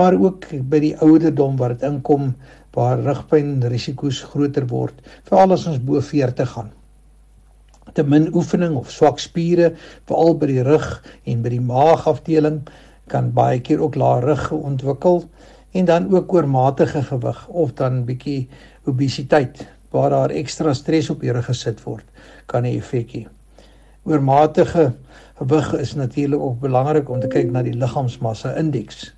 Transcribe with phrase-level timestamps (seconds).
[0.00, 2.34] maar ook by die ouderdom waar dit inkom
[2.76, 4.94] waar rugpyn risiko's groter word,
[5.28, 6.70] veral as ons bo 40 gaan.
[7.96, 9.72] Te min oefening of swak spiere,
[10.08, 10.86] veral by die rug
[11.26, 12.62] en by die maagafdeling
[13.10, 15.24] kan baie keer ook lae rug ontwikkel
[15.74, 18.46] en dan ook oormatige gewig of dan bietjie
[18.86, 22.06] obesiteit waar daar ekstra stres op jou gesit word
[22.46, 23.26] kan 'n effek hê.
[24.06, 24.92] Oormatige
[25.42, 29.10] gewig is natuurlik ook belangrik om te kyk na die liggaamsmassa indeks.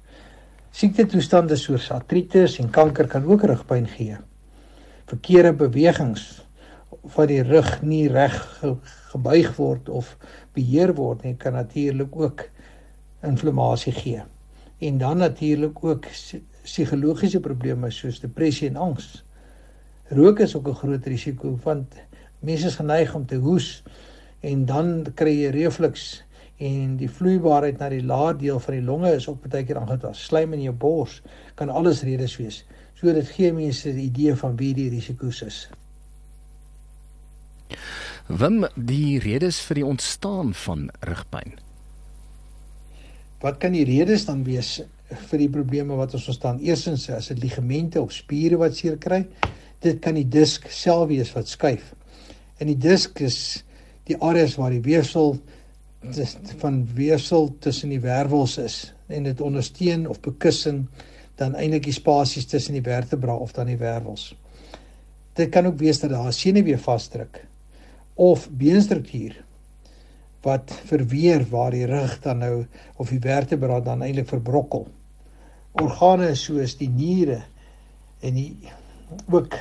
[0.72, 4.16] Siekte toestande soos artritis en kanker kan ook rugpyn gee.
[5.10, 6.22] Verkeerde bewegings
[7.12, 8.38] van die rug nie reg
[9.12, 10.14] gebuig word of
[10.56, 12.46] beheer word nie kan natuurlik ook
[13.28, 14.22] inflammasie gee.
[14.80, 16.08] En dan natuurlik ook
[16.62, 19.10] psigologiese probleme soos depressie en angs.
[20.08, 22.00] Rook is ook 'n groot risiko want
[22.40, 23.82] mense is geneig om te hoes
[24.40, 26.22] en dan kry jy reflux
[26.62, 30.28] en die vloeibaarheid na die lae deel van die longe is ook baie keer aangetast.
[30.28, 31.18] Slijm in jou bors
[31.58, 32.62] kan alles redes wees.
[32.98, 35.68] So dit gee mense 'n idee van wie die risiko's is.
[38.28, 41.58] Wim die redes vir die ontstaan van rugpyn.
[43.40, 44.80] Wat kan die redes dan wees
[45.10, 46.60] vir die probleme wat ons verstaan?
[46.60, 49.26] Eerstens as dit ligamente of spiere wat seer kry,
[49.80, 51.94] dit kan die disk self wees wat skuif.
[52.58, 53.64] En die disk is
[54.04, 55.40] die areas waar die weefsel
[56.58, 60.86] van weefsel tussen die wervels is en dit ondersteun of bekussing
[61.38, 64.32] dan eintlik die spasies tussen die vertebra of dan die wervels.
[65.38, 67.46] Dit kan ook wees dat daar 'n senuwee vasdruk
[68.14, 69.44] of beenstruktuur
[70.42, 74.88] wat verweer waar die rug dan nou of die vertebra dan eintlik verbrokkel.
[75.72, 77.42] Organe soos die niere
[78.20, 78.56] en die
[79.30, 79.54] ook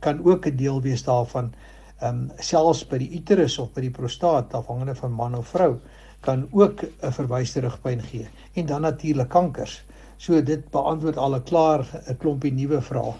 [0.00, 1.52] kan ook 'n deel wees daarvan
[2.00, 5.74] ehm um, selfs by die uterus of by die prostaat afhangende van man of vrou
[6.20, 9.82] kan ook 'n verwyste rugpyn gee en dan natuurlik kankers.
[10.16, 13.14] So dit beantwoord al 'n klaar 'n klompie nuwe vrae.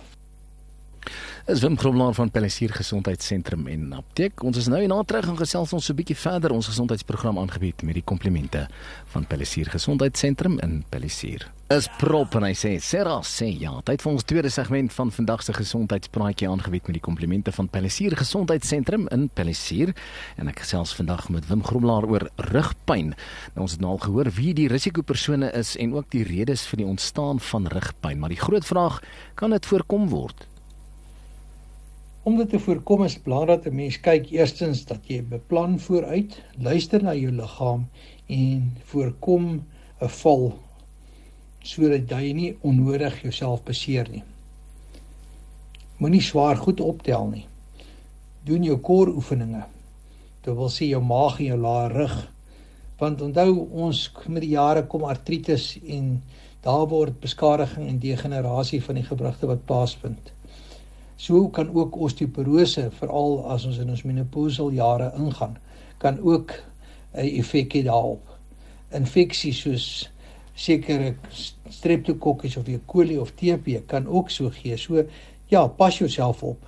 [1.50, 4.42] Is Wim Kromlaan van Pellisier Gesondheidssentrum en Apteek.
[4.46, 7.94] Ons is nou na terug en gesels ons 'n bietjie verder ons gesondheidsprogram aangebied met
[7.94, 8.68] die komplimente
[9.06, 11.50] van Pellisier Gesondheidssentrum in Pellisier.
[11.68, 15.42] Is prop en hy sê Sarah sê ja, tyd vir ons tweede segment van vandag
[15.42, 19.92] se gesondheidspraatjie aangebied met die komplimente van Pellisier Gesondheidssentrum in Pellisier
[20.36, 23.14] en ek gesels vandag met Wim Kromlaan oor rugpyn.
[23.54, 26.76] Nou ons het nou al gehoor wie die risikopersone is en ook die redes vir
[26.76, 29.02] die ontstaan van rugpyn, maar die groot vraag,
[29.34, 30.46] kan dit voorkom word?
[32.22, 36.42] Om dit te voorkom is belangrik dat 'n mens kyk eerstens dat jy beplan vooruit,
[36.58, 37.86] luister na jou liggaam
[38.26, 39.64] en voorkom
[40.00, 40.58] 'n val
[41.62, 44.22] sodat jy nie onnodig jouself beseer nie.
[45.96, 47.46] Moenie swaar goed optel nie.
[48.44, 49.64] Doen jou core oefeninge.
[50.42, 52.30] Dit wil sê jou maag en jou lae rug
[53.00, 56.18] Want onthou ons met die jare kom artritis en
[56.60, 60.32] daar word beskadiging en degenerasie van die gewrigte wat plaasvind.
[61.20, 65.58] So kan ook osteoporose veral as ons in ons menopausal jare ingaan,
[66.00, 66.54] kan ook
[67.12, 68.24] 'n effek hê daarop.
[68.90, 70.08] Infeksies soos
[70.54, 71.14] sekere
[71.68, 72.78] streptokokkies of E.
[72.86, 74.76] coli of TB kan ook so gee.
[74.76, 75.04] So
[75.48, 76.58] ja, pas jouself op.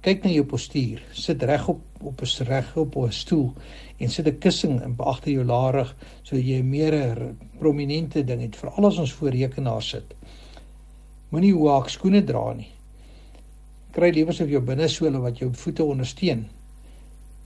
[0.00, 1.02] Kyk na jou postuur.
[1.12, 3.52] Sit regop op 'n regop op 'n stoel
[3.98, 8.56] en sit 'n kussing in agter jou larig sodat jy meer 'n prominente ding het
[8.56, 10.14] veral as ons voor rekenaar sit.
[11.28, 12.68] Moenie hoek skoene dra nie.
[13.92, 16.46] Kry liewers of jou binnesole wat jou voete ondersteun.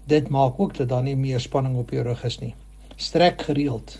[0.06, 2.54] Dit maak ook dat daar nie meer spanning op jou rug is nie.
[2.96, 3.98] Strek gereeld.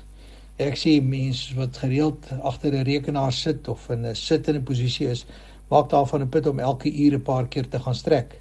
[0.63, 5.27] Ek sê mense wat gereeld agter 'n rekenaar sit of in 'n sittende posisie is,
[5.69, 8.41] maak daarvan 'n punt om elke uur 'n paar keer te gaan strek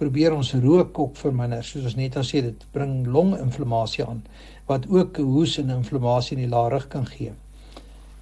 [0.00, 1.64] probeer ons rook ook verminder.
[1.64, 4.24] Soos ons net al sê, dit bring longinflammasie aan
[4.70, 7.32] wat ook hoes en inflammasie in die larig kan gee.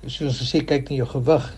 [0.07, 1.49] Soos ons gesê, kyk na jou gewig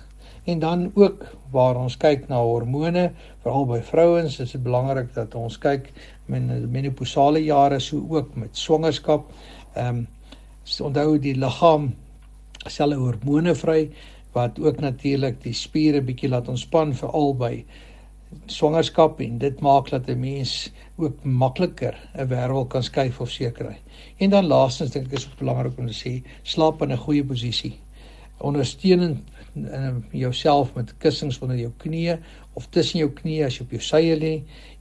[0.45, 3.11] en dan ook waar ons kyk na hormone,
[3.43, 5.91] veral by vrouens, is dit belangrik dat ons kyk
[6.31, 9.31] met menopausale jare so ook met swangerskap.
[9.75, 10.07] Ehm um,
[10.81, 11.89] onthou die liggaam
[12.71, 13.89] sel hormone vry
[14.37, 17.55] wat ook natuurlik die spiere bietjie laat ontspan veral by
[18.47, 23.65] swangerskap en dit maak dat 'n mens ook makliker 'n wervel kan skuif of seker
[23.65, 23.79] kry.
[24.19, 27.25] En dan laastens dink ek is dit belangrik om te sê slaap in 'n goeie
[27.25, 27.79] posisie.
[28.41, 29.19] Ondersteunend
[29.55, 32.19] in jouself met kussings onder jou knieë
[32.59, 34.35] of tussen jou knieë as jy op jou sye lê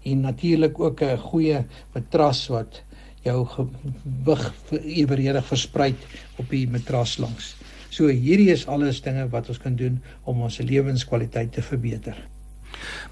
[0.09, 1.63] en natuurlik ook 'n goeie
[1.93, 2.81] matras wat
[3.23, 4.53] jou gewig
[4.83, 5.93] eweredig versprei
[6.37, 7.55] op die matras langs.
[7.89, 12.15] So hierdie is alles dinge wat ons kan doen om ons lewenskwaliteit te verbeter.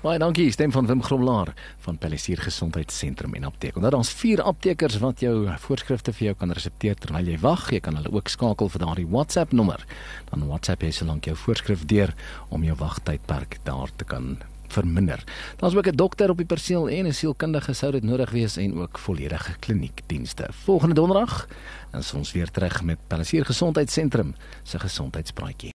[0.01, 1.53] Baie dankie, stem van Wim Gromlaar
[1.85, 3.75] van Palisier Gesondheidssentrum en Apteek.
[3.75, 7.71] Onder ons vier aptekers wat jou voorskrifte vir jou kan resepteer terwyl jy wag.
[7.71, 9.85] Jy kan hulle ook skakel vir daardie WhatsApp nommer.
[10.31, 12.13] Dan WhatsApp jy solank jou voorskrif deur
[12.49, 14.37] om jou wagtydperk daar te kan
[14.67, 15.23] verminder.
[15.55, 18.79] Daar's ook 'n dokter op die perseel en 'n sielkundige sou dit nodig wees en
[18.79, 20.47] ook volledige kliniekdienste.
[20.49, 21.47] Volgende donderdag
[21.93, 25.65] is ons weer terug met Palisier Gesondheidssentrum se gesondheidspraatjie.